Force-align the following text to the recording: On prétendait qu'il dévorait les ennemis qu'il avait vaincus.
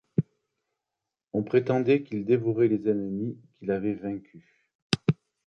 On 1.31 1.43
prétendait 1.43 2.01
qu'il 2.01 2.25
dévorait 2.25 2.67
les 2.69 2.89
ennemis 2.89 3.37
qu'il 3.59 3.69
avait 3.69 3.93
vaincus. 3.93 4.65